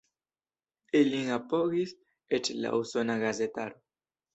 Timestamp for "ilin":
1.01-1.29